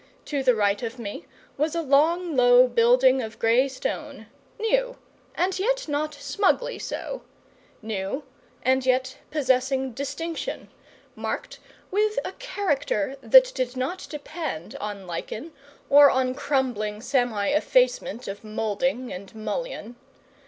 [0.25, 1.27] To the right of me
[1.57, 4.25] was a long low building of grey stone,
[4.59, 4.97] new,
[5.35, 7.21] and yet not smugly so;
[7.83, 8.23] new,
[8.63, 10.69] and yet possessing distinction,
[11.15, 11.59] marked
[11.91, 15.51] with a character that did not depend on lichen
[15.87, 19.97] or on crumbling semi effacement of moulding and mullion.